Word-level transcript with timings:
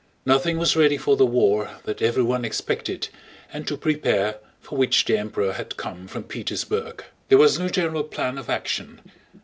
Nothing 0.25 0.57
was 0.57 0.75
ready 0.75 0.97
for 0.97 1.15
the 1.15 1.27
war 1.27 1.69
that 1.83 2.01
everyone 2.01 2.43
expected 2.43 3.09
and 3.53 3.67
to 3.67 3.77
prepare 3.77 4.39
for 4.59 4.75
which 4.75 5.05
the 5.05 5.15
Emperor 5.15 5.53
had 5.53 5.77
come 5.77 6.07
from 6.07 6.23
Petersburg. 6.23 7.03
There 7.29 7.37
was 7.37 7.59
no 7.59 7.69
general 7.69 8.03
plan 8.05 8.39
of 8.39 8.49
action. 8.49 9.01